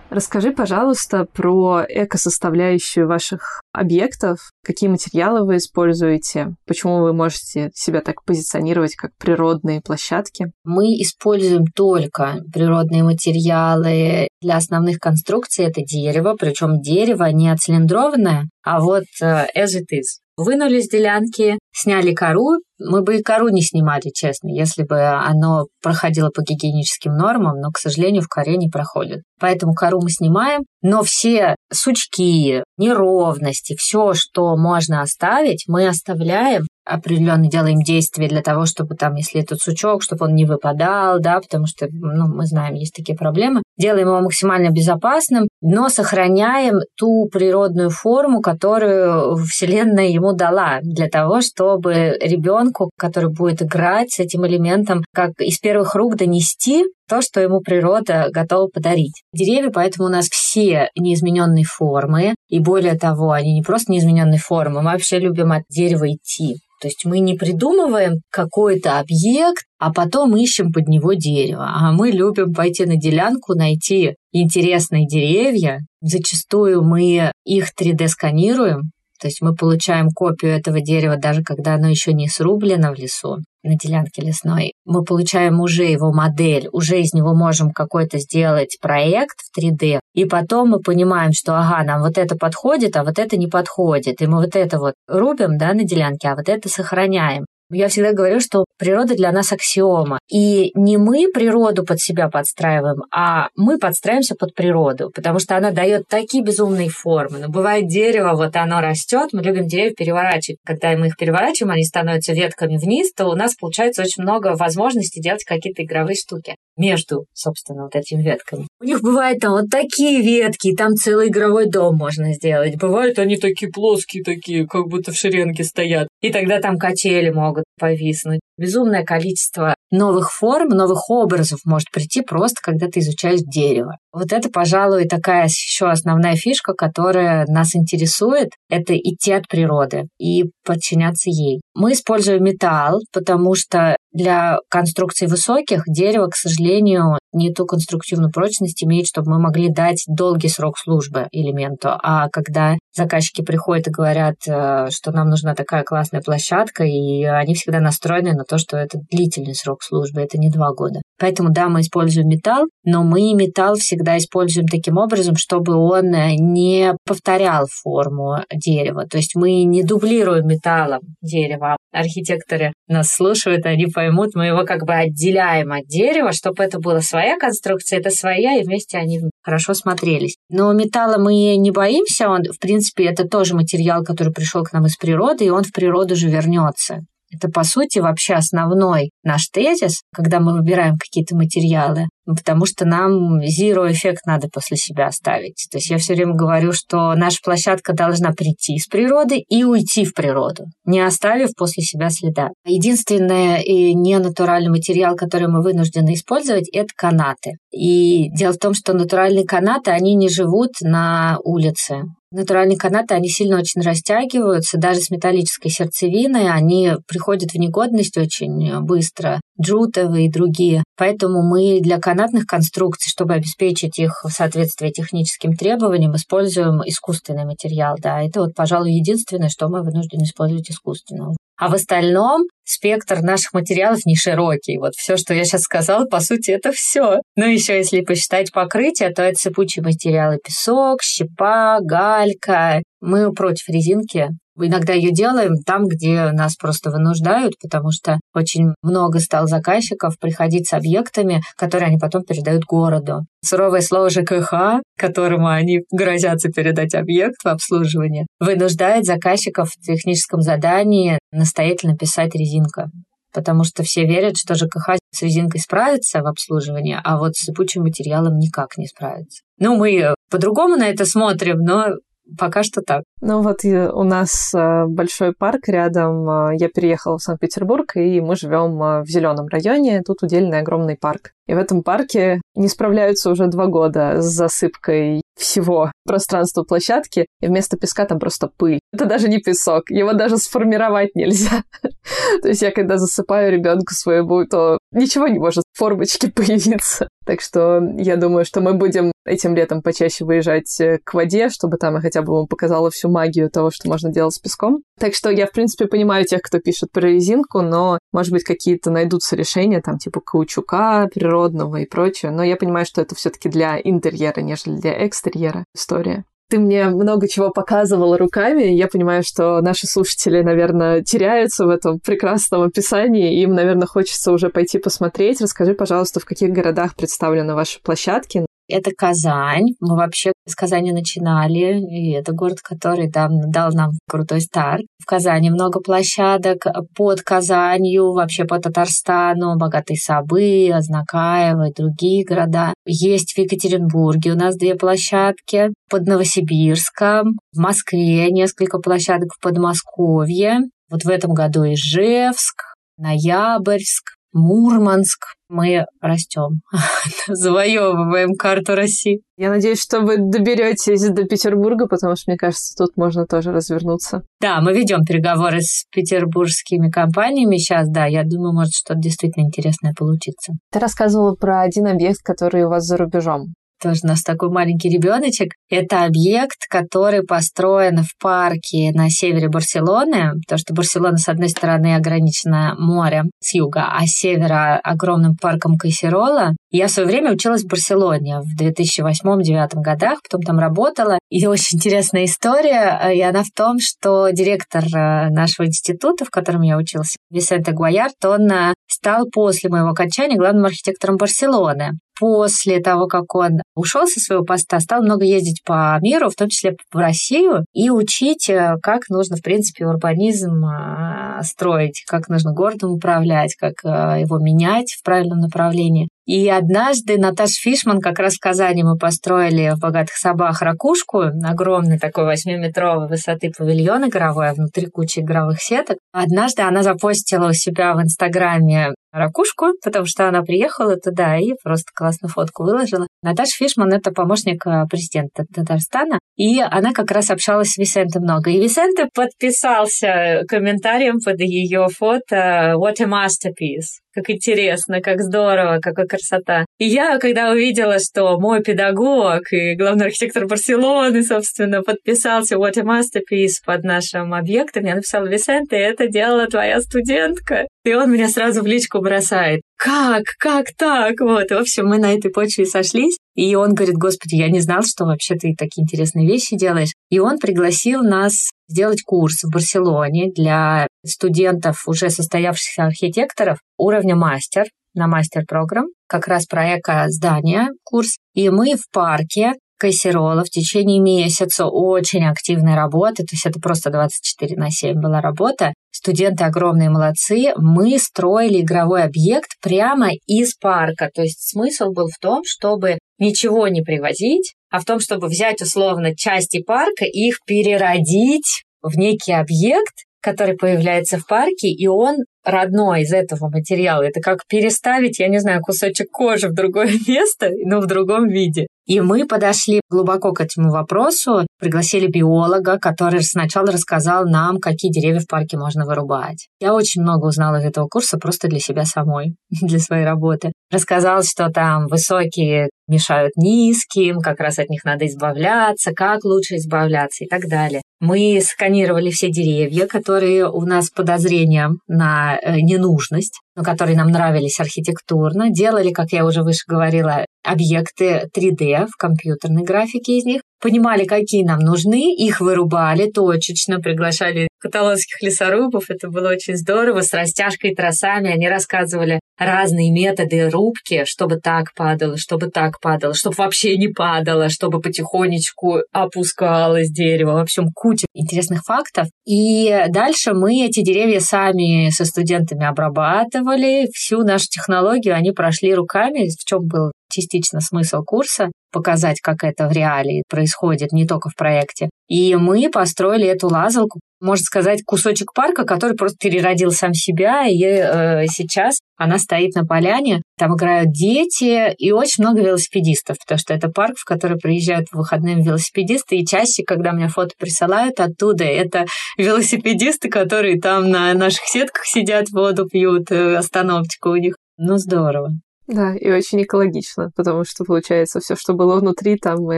[0.10, 8.24] Расскажи, пожалуйста, про экосоставляющую ваших объектов, какие материалы вы используете, почему вы можете себя так
[8.26, 10.52] позиционировать, как природные площадки?
[10.64, 14.28] Мы используем только природные материалы.
[14.42, 20.22] Для основных конструкций это дерево, причем дерево не оцилиндрованное, а вот э, as it is.
[20.40, 22.60] Вынули с делянки, сняли кору.
[22.80, 27.72] Мы бы и кору не снимали, честно, если бы оно проходило по гигиеническим нормам, но,
[27.72, 29.22] к сожалению, в коре не проходит.
[29.40, 37.48] Поэтому кору мы снимаем, но все сучки, неровности, все, что можно оставить, мы оставляем определенно
[37.48, 41.68] делаем действия для того, чтобы там, если этот сучок, чтобы он не выпадал, да, потому
[41.68, 43.62] что, ну, мы знаем, есть такие проблемы.
[43.80, 51.40] Делаем его максимально безопасным, но сохраняем ту природную форму, которую Вселенная ему дала, для того,
[51.40, 57.40] чтобы ребенку, который будет играть с этим элементом, как из первых рук донести то, что
[57.40, 59.24] ему природа готова подарить.
[59.34, 64.82] Деревья поэтому у нас все неизмененной формы, и более того, они не просто неизмененной формы,
[64.82, 66.58] мы вообще любим от дерева идти.
[66.80, 71.66] То есть мы не придумываем какой-то объект, а потом ищем под него дерево.
[71.68, 75.80] А мы любим пойти на делянку, найти интересные деревья.
[76.02, 82.14] Зачастую мы их 3D-сканируем, то есть мы получаем копию этого дерева, даже когда оно еще
[82.14, 84.74] не срублено в лесу, на делянке лесной.
[84.86, 90.00] Мы получаем уже его модель, уже из него можем какой-то сделать проект в 3D.
[90.14, 94.22] И потом мы понимаем, что ага, нам вот это подходит, а вот это не подходит.
[94.22, 97.46] И мы вот это вот рубим да, на делянке, а вот это сохраняем.
[97.72, 100.20] Я всегда говорю, что природа для нас аксиома.
[100.32, 105.72] И не мы природу под себя подстраиваем, а мы подстраиваемся под природу, потому что она
[105.72, 107.40] дает такие безумные формы.
[107.40, 110.60] Но бывает дерево, вот оно растет, мы любим деревья переворачивать.
[110.66, 115.22] Когда мы их переворачиваем, они становятся ветками вниз, то у нас получается очень много возможностей
[115.22, 118.68] делать какие-то игровые штуки между, собственно, вот этими ветками.
[118.80, 122.78] У них бывают там вот такие ветки, и там целый игровой дом можно сделать.
[122.78, 126.08] Бывают они такие плоские, такие, как будто в шеренге стоят.
[126.22, 128.40] И тогда там качели могут повиснуть.
[128.60, 133.96] Безумное количество новых форм, новых образов может прийти просто, когда ты изучаешь дерево.
[134.12, 140.46] Вот это, пожалуй, такая еще основная фишка, которая нас интересует, это идти от природы и
[140.66, 141.62] подчиняться ей.
[141.76, 148.84] Мы используем металл, потому что для конструкций высоких дерево, к сожалению, не ту конструктивную прочность
[148.84, 151.90] имеет, чтобы мы могли дать долгий срок службы элементу.
[151.92, 157.54] А когда заказчики приходят и говорят, э, что нам нужна такая классная площадка, и они
[157.54, 161.02] всегда настроены на то, что это длительный срок службы, это не два года.
[161.20, 166.96] Поэтому, да, мы используем металл, но мы металл всегда используем таким образом, чтобы он не
[167.06, 169.06] повторял форму дерева.
[169.10, 171.78] То есть мы не дублируем металлом дерево.
[171.92, 177.02] Архитекторы нас слушают, они поймут, мы его как бы отделяем от дерева, чтобы это была
[177.02, 180.36] своя конструкция, это своя, и вместе они хорошо смотрелись.
[180.50, 184.86] Но металла мы не боимся, он, в принципе, это тоже материал, который пришел к нам
[184.86, 187.06] из природы, и он в природу же вернется.
[187.32, 193.40] Это, по сути, вообще основной наш тезис, когда мы выбираем какие-то материалы, потому что нам
[193.40, 195.68] zero эффект надо после себя оставить.
[195.72, 200.06] То есть я все время говорю, что наша площадка должна прийти из природы и уйти
[200.06, 202.50] в природу, не оставив после себя следа.
[202.66, 207.54] Единственный и ненатуральный материал, который мы вынуждены использовать, это канаты.
[207.72, 212.04] И дело в том, что натуральные канаты, они не живут на улице.
[212.32, 218.82] Натуральные канаты, они сильно очень растягиваются, даже с металлической сердцевиной они приходят в негодность очень
[218.82, 220.84] быстро, джутовые и другие.
[220.96, 227.96] Поэтому мы для канатных конструкций, чтобы обеспечить их соответствие техническим требованиям, используем искусственный материал.
[228.00, 231.36] Да, это вот, пожалуй, единственное, что мы вынуждены использовать искусственного.
[231.60, 234.78] А в остальном спектр наших материалов не широкий.
[234.78, 237.20] Вот все, что я сейчас сказала, по сути, это все.
[237.36, 242.82] Ну, еще если посчитать покрытие, то это сыпучие материалы песок, щепа, галька.
[243.02, 244.30] Мы против резинки.
[244.62, 250.68] Иногда ее делаем там, где нас просто вынуждают, потому что очень много стал заказчиков приходить
[250.68, 253.26] с объектами, которые они потом передают городу.
[253.44, 261.20] Суровое слово ЖКХ, которому они грозятся передать объект в обслуживание, вынуждает заказчиков в техническом задании
[261.32, 262.90] настоятельно писать резинка
[263.34, 267.84] потому что все верят, что ЖКХ с резинкой справится в обслуживании, а вот с сыпучим
[267.84, 269.42] материалом никак не справится.
[269.60, 271.90] Ну, мы по-другому на это смотрим, но
[272.38, 273.04] Пока что так.
[273.22, 276.30] Ну вот у нас э, большой парк рядом.
[276.30, 280.02] Э, я переехала в Санкт-Петербург, и мы живем э, в зеленом районе.
[280.02, 281.32] Тут удельный огромный парк.
[281.48, 287.48] И в этом парке не справляются уже два года с засыпкой всего пространства площадки, и
[287.48, 288.80] вместо песка там просто пыль.
[288.94, 291.64] Это даже не песок, его даже сформировать нельзя.
[292.42, 297.08] То есть я когда засыпаю ребенку своему, то ничего не может в формочке появиться.
[297.26, 301.78] Так что я думаю, что мы будем этим летом почаще выезжать э, к воде, чтобы
[301.78, 304.82] там я хотя бы вам показала всю магию того, что можно делать с песком.
[305.00, 308.92] Так что я, в принципе, понимаю тех, кто пишет про резинку, но, может быть, какие-то
[308.92, 312.32] найдутся решения, там, типа каучука природного и прочее.
[312.32, 316.26] Но я понимаю, что это все таки для интерьера, нежели для экстерьера история.
[316.50, 318.64] Ты мне много чего показывала руками.
[318.64, 323.40] Я понимаю, что наши слушатели, наверное, теряются в этом прекрасном описании.
[323.44, 325.42] Им, наверное, хочется уже пойти посмотреть.
[325.42, 329.74] Расскажи, пожалуйста, в каких городах представлены ваши площадки, это Казань.
[329.80, 334.84] Мы вообще с Казани начинали, и это город, который там дал нам крутой старт.
[335.02, 342.74] В Казани много площадок под Казанью, вообще по Татарстану, Богатые Сабы, Ознакаево и другие города.
[342.86, 350.60] Есть в Екатеринбурге у нас две площадки, под Новосибирском, в Москве несколько площадок в Подмосковье.
[350.90, 352.64] Вот в этом году Ижевск,
[352.98, 355.34] Ноябрьск, Мурманск.
[355.50, 356.62] Мы растем,
[357.28, 359.22] завоевываем карту России.
[359.36, 364.22] Я надеюсь, что вы доберетесь до Петербурга, потому что, мне кажется, тут можно тоже развернуться.
[364.40, 369.94] Да, мы ведем переговоры с петербургскими компаниями сейчас, да, я думаю, может что-то действительно интересное
[369.98, 370.54] получиться.
[370.72, 374.90] Ты рассказывала про один объект, который у вас за рубежом тоже у нас такой маленький
[374.90, 375.54] ребеночек.
[375.70, 381.96] Это объект, который построен в парке на севере Барселоны, потому что Барселона, с одной стороны,
[381.96, 386.54] ограничена морем с юга, а с севера огромным парком Кайсерола.
[386.72, 391.18] Я в свое время училась в Барселоне в 2008-2009 годах, потом там работала.
[391.30, 396.62] И очень интересная история, и она в том, что директор э, нашего института, в котором
[396.62, 403.08] я училась, Висенте Гуаярд, он э, стал после моего окончания главным архитектором Барселоны после того,
[403.08, 406.98] как он ушел со своего поста, стал много ездить по миру, в том числе в
[406.98, 413.56] Россию, и учить, э, как нужно, в принципе, урбанизм э, строить, как нужно городом управлять,
[413.56, 416.10] как э, его менять в правильном направлении.
[416.30, 421.98] И однажды Наташа Фишман, как раз в Казани мы построили в «Богатых собах» ракушку, огромный
[421.98, 425.98] такой 8-метровой высоты павильон игровой, а внутри куча игровых сеток.
[426.14, 431.92] Однажды она запостила у себя в Инстаграме ракушку, потому что она приехала туда и просто
[431.96, 433.08] классную фотку выложила.
[433.24, 438.52] Наташа Фишман— это помощник э, президента Татарстана, и она как раз общалась с Висенте много.
[438.52, 446.06] И Висенте подписался комментарием под ее фото «What a masterpiece!» Как интересно, как здорово, какая
[446.06, 446.66] красота.
[446.78, 452.84] И я, когда увидела, что мой педагог и главный архитектор Барселоны, собственно, подписался What a
[452.84, 457.68] Masterpiece под нашим объектом, я написала, Висенте, это делала твоя студентка.
[457.90, 459.62] И он меня сразу в личку бросает.
[459.76, 460.24] Как?
[460.38, 461.20] Как так?
[461.22, 463.18] Вот, в общем, мы на этой почве сошлись.
[463.34, 466.94] И он говорит, господи, я не знал, что вообще ты такие интересные вещи делаешь.
[467.10, 474.66] И он пригласил нас сделать курс в Барселоне для студентов, уже состоявшихся архитекторов уровня мастер
[474.94, 478.18] на мастер-программ, как раз про эко-здание курс.
[478.36, 483.90] И мы в парке Кайсерола в течение месяца очень активной работы, то есть это просто
[483.90, 485.74] 24 на 7 была работа.
[485.92, 487.54] Студенты огромные молодцы.
[487.58, 491.10] Мы строили игровой объект прямо из парка.
[491.14, 495.62] То есть смысл был в том, чтобы ничего не привозить, а в том, чтобы взять
[495.62, 502.18] условно части парка и их переродить в некий объект, который появляется в парке, и он
[502.44, 504.04] родной из этого материала.
[504.04, 508.68] Это как переставить, я не знаю, кусочек кожи в другое место, но в другом виде.
[508.90, 515.20] И мы подошли глубоко к этому вопросу, пригласили биолога, который сначала рассказал нам, какие деревья
[515.20, 516.48] в парке можно вырубать.
[516.60, 520.54] Я очень много узнала из этого курса просто для себя самой, для своей работы.
[520.72, 527.24] Рассказал, что там высокие мешают низким, как раз от них надо избавляться, как лучше избавляться
[527.24, 527.84] и так далее.
[528.00, 534.60] Мы сканировали все деревья, которые у нас подозрением на э, ненужность, но которые нам нравились
[534.60, 541.06] архитектурно, делали, как я уже выше говорила, объекты 3D в компьютерной графике из них, понимали,
[541.06, 547.74] какие нам нужны, их вырубали точечно, приглашали каталонских лесорубов, это было очень здорово, с растяжкой
[547.74, 553.88] тросами, они рассказывали разные методы рубки, чтобы так падало, чтобы так падало, чтобы вообще не
[553.88, 559.08] падало, чтобы потихонечку опускалось дерево, в общем, куча интересных фактов.
[559.26, 563.49] И дальше мы эти деревья сами со студентами обрабатывали,
[563.94, 569.68] всю нашу технологию они прошли руками, в чем был частично смысл курса, показать, как это
[569.68, 571.90] в реалии происходит, не только в проекте.
[572.08, 577.64] И мы построили эту лазалку, можно сказать, кусочек парка, который просто переродил сам себя, и
[577.64, 583.54] э, сейчас она стоит на поляне, там играют дети и очень много велосипедистов, потому что
[583.54, 588.44] это парк, в который приезжают в выходные велосипедисты, и чаще, когда мне фото присылают оттуда,
[588.44, 588.86] это
[589.18, 594.36] велосипедисты, которые там на наших сетках сидят, воду пьют, э, остановочка у них.
[594.58, 595.32] Ну, здорово.
[595.68, 599.58] Да, и очень экологично, потому что, получается, все, что было внутри, там и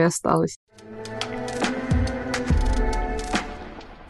[0.00, 0.58] осталось.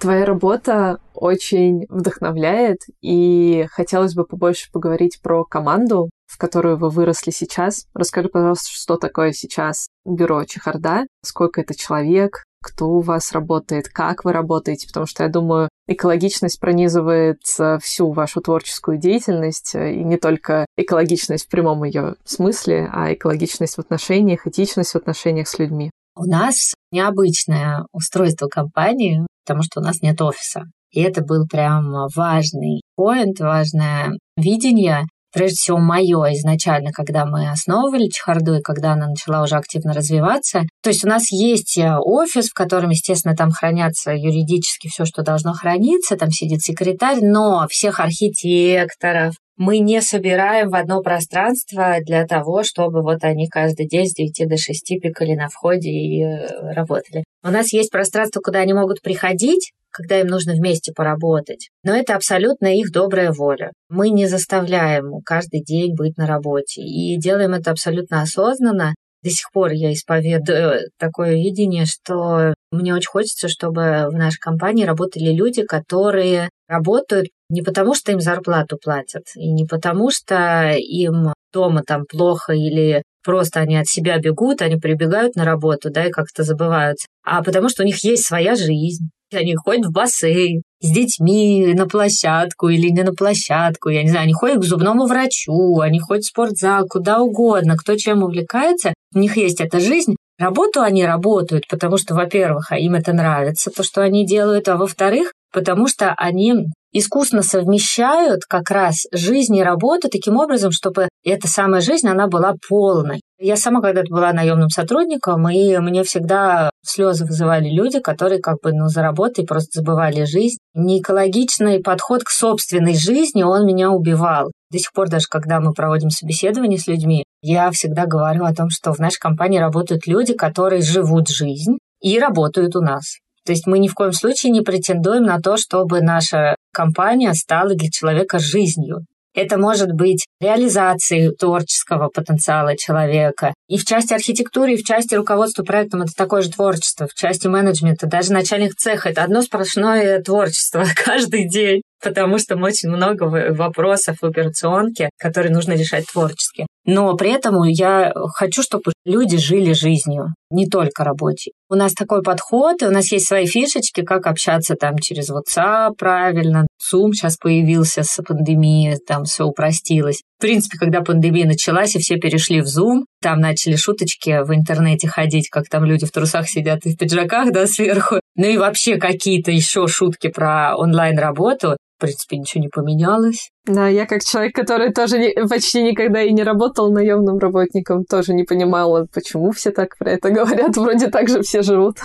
[0.02, 7.30] Твоя работа очень вдохновляет, и хотелось бы побольше поговорить про команду, в которую вы выросли
[7.30, 7.86] сейчас.
[7.94, 14.24] Расскажи, пожалуйста, что такое сейчас бюро Чехарда, сколько это человек, кто у вас работает, как
[14.24, 17.38] вы работаете, потому что я думаю, экологичность пронизывает
[17.80, 23.76] всю вашу творческую деятельность, э, и не только экологичность в прямом ее смысле, а экологичность
[23.76, 25.92] в отношениях, этичность в отношениях с людьми.
[26.16, 30.62] У нас необычное устройство компании, потому что у нас нет офиса.
[30.90, 38.08] И это был прям важный поинт, важное видение прежде всего, мое изначально, когда мы основывали
[38.08, 40.62] Чехарду и когда она начала уже активно развиваться.
[40.82, 45.22] То есть у нас есть э, офис, в котором, естественно, там хранятся юридически все, что
[45.22, 52.26] должно храниться, там сидит секретарь, но всех архитекторов, мы не собираем в одно пространство для
[52.26, 56.72] того, чтобы вот они каждый день с 9 до 6 пикали на входе и э,
[56.74, 57.24] работали.
[57.44, 61.68] У нас есть пространство, куда они могут приходить, когда им нужно вместе поработать.
[61.84, 63.72] Но это абсолютно их добрая воля.
[63.88, 68.94] Мы не заставляем каждый день быть на работе и делаем это абсолютно осознанно.
[69.22, 74.84] До сих пор я исповедую такое видение, что мне очень хочется, чтобы в нашей компании
[74.84, 81.32] работали люди, которые работают не потому, что им зарплату платят, и не потому, что им
[81.52, 86.10] дома там плохо или просто они от себя бегут, они прибегают на работу, да, и
[86.10, 89.10] как-то забываются, а потому что у них есть своя жизнь.
[89.32, 94.24] Они ходят в бассейн с детьми на площадку или не на площадку, я не знаю,
[94.24, 99.18] они ходят к зубному врачу, они ходят в спортзал, куда угодно, кто чем увлекается, у
[99.18, 104.02] них есть эта жизнь, Работу они работают, потому что, во-первых, им это нравится, то, что
[104.02, 110.36] они делают, а во-вторых, потому что они искусно совмещают как раз жизнь и работу таким
[110.36, 113.20] образом, чтобы эта самая жизнь, она была полной.
[113.38, 118.72] Я сама когда-то была наемным сотрудником, и мне всегда слезы вызывали люди, которые как бы
[118.72, 120.58] ну, за работой просто забывали жизнь.
[120.74, 124.52] Неэкологичный подход к собственной жизни, он меня убивал.
[124.70, 128.70] До сих пор, даже когда мы проводим собеседование с людьми, я всегда говорю о том,
[128.70, 133.18] что в нашей компании работают люди, которые живут жизнь и работают у нас.
[133.44, 137.74] То есть мы ни в коем случае не претендуем на то, чтобы наша компания стала
[137.74, 139.06] для человека жизнью.
[139.34, 143.54] Это может быть реализацией творческого потенциала человека.
[143.66, 147.06] И в части архитектуры, и в части руководства проектом это такое же творчество.
[147.06, 152.90] В части менеджмента, даже начальник цеха— это одно сплошное творчество каждый день потому что очень
[152.90, 156.66] много вопросов в операционке, которые нужно решать творчески.
[156.84, 161.52] Но при этом я хочу, чтобы люди жили жизнью, не только работе.
[161.72, 165.94] У нас такой подход, и у нас есть свои фишечки, как общаться там через WhatsApp
[165.96, 166.66] правильно.
[166.78, 170.20] Zoom сейчас появился с пандемией, там все упростилось.
[170.36, 175.08] В принципе, когда пандемия началась, и все перешли в Zoom, там начали шуточки в интернете
[175.08, 178.16] ходить, как там люди в трусах сидят и в пиджаках, да, сверху.
[178.36, 183.50] Ну и вообще какие-то еще шутки про онлайн-работу принципе, ничего не поменялось.
[183.64, 188.34] Да, я как человек, который тоже не, почти никогда и не работал наемным работником, тоже
[188.34, 190.76] не понимала, почему все так про это говорят.
[190.76, 191.98] Вроде так же все живут.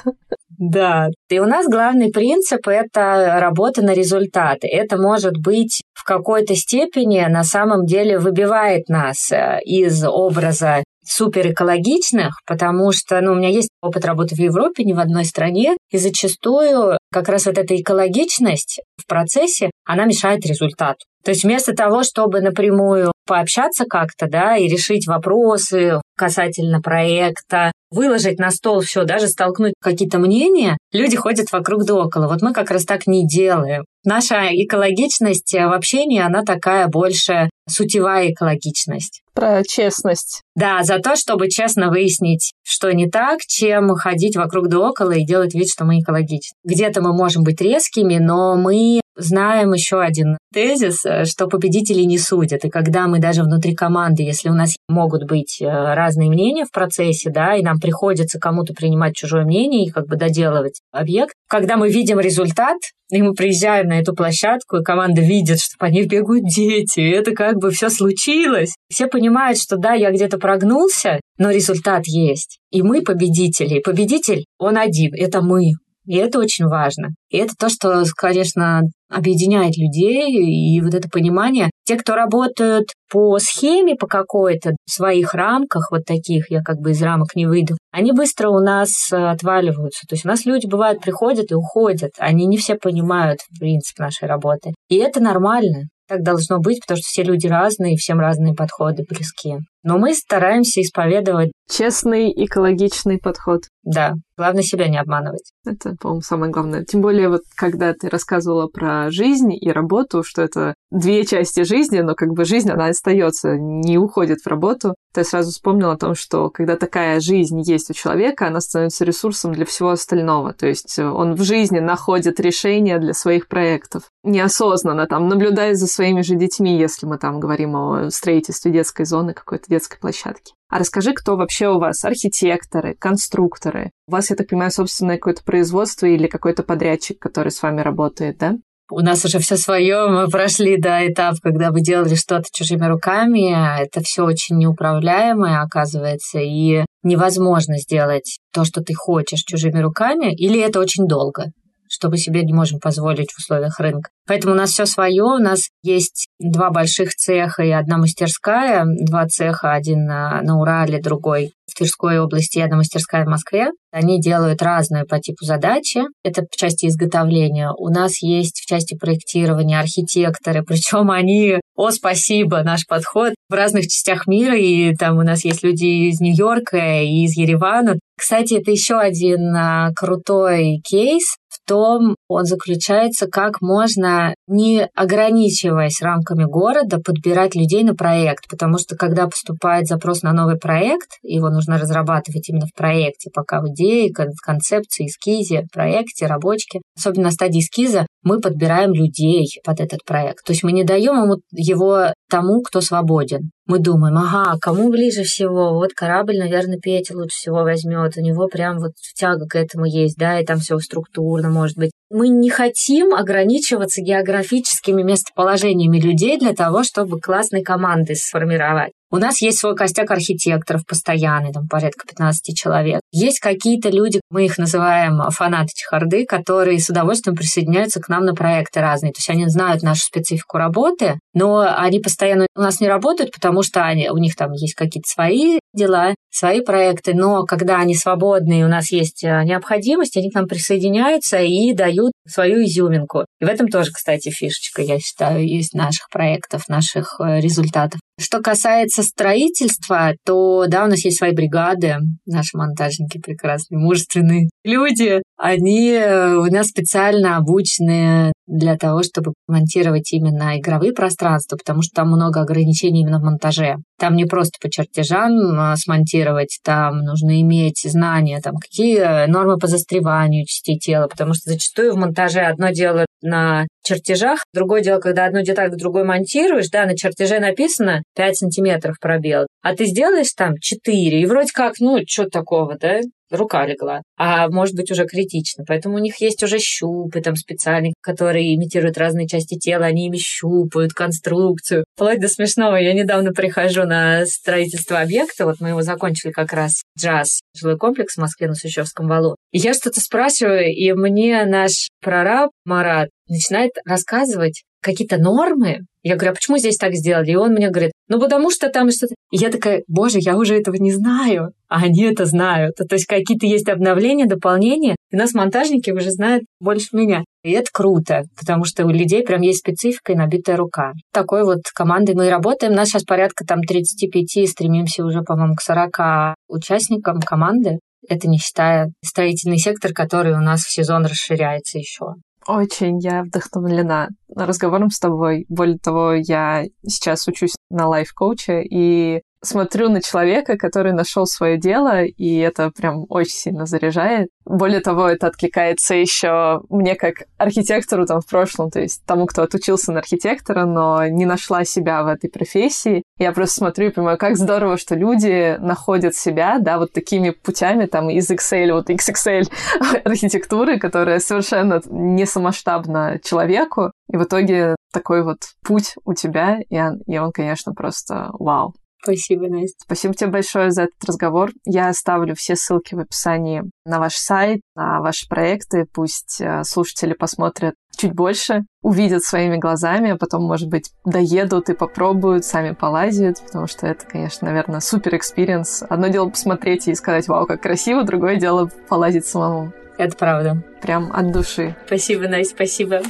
[0.59, 1.07] Да.
[1.29, 4.67] И у нас главный принцип— это работа на результаты.
[4.67, 11.51] Это может быть в какой-то степени на самом деле выбивает нас э, из образа супер
[11.51, 15.75] экологичных, потому что ну, у меня есть опыт работы в Европе, не в одной стране,
[15.91, 21.05] и зачастую как раз вот эта экологичность в процессе, она мешает результату.
[21.23, 28.39] То есть вместо того, чтобы напрямую пообщаться как-то, да, и решить вопросы касательно проекта, выложить
[28.39, 32.27] на стол все, даже столкнуть какие-то мнения, люди ходят вокруг да около.
[32.27, 33.85] Вот мы как раз так не делаем.
[34.03, 39.21] Наша экологичность в общении, она такая больше сутевая экологичность.
[39.33, 40.41] Про честность.
[40.55, 45.25] Да, за то, чтобы честно выяснить, что не так, чем ходить вокруг да около и
[45.25, 46.55] делать вид, что мы экологичны.
[46.63, 52.65] Где-то мы можем быть резкими, но мы знаем еще один тезис, что победители не судят.
[52.65, 56.71] И когда мы даже внутри команды, если у нас могут быть э, разные мнения в
[56.71, 61.77] процессе, да, и нам приходится кому-то принимать чужое мнение и как бы доделывать объект, когда
[61.77, 62.77] мы видим результат,
[63.09, 67.09] и мы приезжаем на эту площадку, и команда видит, что по ней бегают дети, и
[67.09, 68.73] это как бы все случилось.
[68.89, 72.59] Все понимают, что да, я где-то прогнулся, но результат есть.
[72.71, 73.75] И мы победители.
[73.75, 75.71] И победитель, он один, это мы.
[76.05, 77.09] И это очень важно.
[77.29, 81.69] И это то, что, конечно, объединяет людей, и вот это понимание.
[81.87, 86.91] Те, кто работают по схеме по какой-то, в своих рамках, вот таких, я как бы
[86.91, 90.05] из рамок не выйду, они быстро у нас отваливаются.
[90.05, 92.11] То есть у нас люди, бывают, приходят и уходят.
[92.17, 94.73] Они не все понимают принцип нашей работы.
[94.89, 95.83] И это нормально.
[96.07, 99.57] Так должно быть, потому что все люди разные, всем разные подходы близки.
[99.83, 101.51] Но мы стараемся исповедовать...
[101.69, 103.63] Честный, экологичный подход.
[103.83, 105.51] Да, главное себя не обманывать.
[105.65, 106.85] Это, по-моему, самое главное.
[106.85, 111.99] Тем более, вот когда ты рассказывала про жизнь и работу, что это две части жизни,
[111.99, 114.95] но как бы жизнь, она остается, не уходит в работу.
[115.17, 119.03] То я сразу вспомнила о том, что когда такая жизнь есть у человека, она становится
[119.03, 120.53] ресурсом для всего остального.
[120.53, 124.03] То есть он в жизни находит решения для своих проектов.
[124.23, 129.33] Неосознанно там, наблюдая за своими же детьми, если мы там говорим о строительстве детской зоны,
[129.33, 130.53] какой-то детской площадки.
[130.69, 132.05] А расскажи, кто вообще у вас?
[132.05, 133.89] Архитекторы, конструкторы?
[134.07, 138.37] У вас, я так понимаю, собственное какое-то производство или какой-то подрядчик, который с вами работает,
[138.37, 138.57] да?
[138.89, 143.81] У нас уже все свое, мы прошли до этапа, когда вы делали что-то чужими руками.
[143.81, 150.59] Это все очень неуправляемое, оказывается, и невозможно сделать то, что ты хочешь чужими руками, или
[150.61, 151.47] это очень долго
[151.89, 154.09] что мы себе не можем позволить в условиях рынка.
[154.27, 155.23] Поэтому у нас все свое.
[155.23, 158.85] У нас есть два больших цеха и одна мастерская.
[158.85, 163.67] Два цеха, один на, на Урале, другой в Тверской области и одна мастерская в Москве.
[163.91, 166.01] Они делают разные по типу задачи.
[166.23, 167.71] Это в части изготовления.
[167.77, 173.83] У нас есть в части проектирования архитекторы, причем они, о, спасибо, наш подход в разных
[173.83, 174.57] частях мира.
[174.57, 177.99] И там у нас есть люди из Нью-Йорка и из Еревана.
[178.17, 186.45] Кстати, это еще один а, крутой кейс том, он заключается, как можно, не ограничиваясь рамками
[186.45, 188.47] города, подбирать людей на проект.
[188.49, 193.61] Потому что когда поступает запрос на новый проект, его нужно разрабатывать именно в проекте, пока
[193.61, 196.79] в идее, концепции, эскизе, проекте, рабочке.
[196.97, 200.45] Особенно на стадии эскиза мы подбираем людей под этот проект.
[200.45, 203.51] То есть мы не даем ему его тому, кто свободен.
[203.67, 205.73] Мы думаем, ага, кому ближе всего?
[205.73, 208.15] Вот корабль, наверное, Петя лучше всего возьмет.
[208.15, 211.91] У него прям вот тяга к этому есть, да, и там все структурно может быть.
[212.09, 218.91] Мы не хотим ограничиваться географическими местоположениями людей для того, чтобы классной команды сформировать.
[219.09, 222.99] У нас есть свой костяк архитекторов постоянный, там порядка 15 человек.
[223.11, 228.35] Есть какие-то люди, мы их называем фанаты чехарды, которые с удовольствием присоединяются к нам на
[228.35, 229.13] проекты разные.
[229.13, 233.63] То есть они знают нашу специфику работы, но они постоянно у нас не работают, потому
[233.63, 238.59] что они, у них там есть какие-то свои дела, свои проекты, но когда они свободны
[238.59, 243.25] и у нас есть э, необходимость, они к нам присоединяются и дают свою изюминку.
[243.39, 247.99] И в этом тоже, кстати, фишечка, я считаю, есть наших проектов, наших э, результатов.
[248.19, 255.21] Что касается строительства, то да, у нас есть свои бригады, наши монтажники прекрасные, мужественные люди.
[255.37, 261.95] Они э, у нас специально обучены для того, чтобы монтировать именно игровые пространства, потому что
[261.95, 263.75] там много ограничений именно в монтаже.
[263.99, 269.67] Там не просто по чертежам а, смонтировать, там нужно иметь знания, там какие нормы по
[269.67, 275.25] застреванию частей тела, потому что зачастую в монтаже одно дело на чертежах, другое дело, когда
[275.25, 280.33] одну деталь к другой монтируешь, да, на чертеже написано 5 сантиметров пробел, а ты сделаешь
[280.35, 285.05] там 4, и вроде как, ну, что такого, да, рука легла, а может быть уже
[285.05, 285.63] критично.
[285.67, 290.17] Поэтому у них есть уже щупы там специальные, которые имитируют разные части тела, они ими
[290.17, 291.85] щупают конструкцию.
[291.95, 292.75] Вплоть до смешного.
[292.75, 298.15] Я недавно прихожу на строительство объекта, вот мы его закончили как раз, джаз, жилой комплекс
[298.15, 299.35] в Москве на Сущевском валу.
[299.51, 305.79] И я что-то спрашиваю, и мне наш прораб Марат начинает рассказывать какие-то нормы.
[306.03, 307.31] Я говорю, а почему здесь так сделали?
[307.31, 309.15] И он мне говорит, ну потому что там что-то...
[309.31, 312.75] И я такая, боже, я уже этого не знаю, а они это знают.
[312.75, 317.23] То есть какие-то есть обновления, дополнения, и нас монтажники уже знают больше меня.
[317.43, 320.93] И это круто, потому что у людей прям есть специфика и набитая рука.
[321.11, 322.71] Такой вот командой мы и работаем.
[322.71, 327.79] У нас сейчас порядка там 35, стремимся уже, по-моему, к 40 участникам команды.
[328.07, 332.13] Это не считая строительный сектор, который у нас в сезон расширяется еще.
[332.47, 335.45] Очень я вдохновлена разговором с тобой.
[335.49, 342.03] Более того, я сейчас учусь на лайф-коуче, и смотрю на человека, который нашел свое дело,
[342.03, 344.29] и это прям очень сильно заряжает.
[344.45, 349.43] Более того, это откликается еще мне как архитектору там в прошлом, то есть тому, кто
[349.43, 353.03] отучился на архитектора, но не нашла себя в этой профессии.
[353.17, 357.85] Я просто смотрю и понимаю, как здорово, что люди находят себя, да, вот такими путями
[357.85, 359.51] там из Excel, вот XXL
[360.05, 366.79] архитектуры, которая совершенно не самоштабна человеку, и в итоге такой вот путь у тебя, и
[366.79, 368.73] он, и он конечно, просто вау.
[369.01, 369.77] Спасибо, Настя.
[369.83, 371.51] Спасибо тебе большое за этот разговор.
[371.65, 375.85] Я оставлю все ссылки в описании на ваш сайт, на ваши проекты.
[375.93, 381.73] Пусть э, слушатели посмотрят чуть больше, увидят своими глазами, а потом, может быть, доедут и
[381.73, 385.83] попробуют, сами полазят, потому что это, конечно, наверное, супер experience.
[385.89, 389.73] Одно дело посмотреть и сказать, вау, как красиво, другое дело полазить самому.
[389.97, 390.63] Это правда.
[390.81, 391.75] Прям от души.
[391.87, 393.01] Спасибо, Настя, спасибо.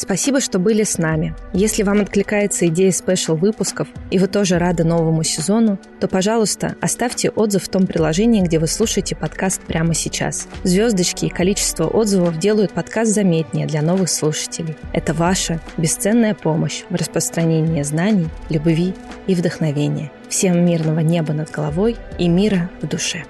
[0.00, 1.34] Спасибо, что были с нами.
[1.52, 7.28] Если вам откликается идея спешл выпусков и вы тоже рады новому сезону, то, пожалуйста, оставьте
[7.28, 10.48] отзыв в том приложении, где вы слушаете подкаст прямо сейчас.
[10.64, 14.74] Звездочки и количество отзывов делают подкаст заметнее для новых слушателей.
[14.94, 18.94] Это ваша бесценная помощь в распространении знаний, любви
[19.26, 20.10] и вдохновения.
[20.30, 23.24] Всем мирного неба над головой и мира в душе.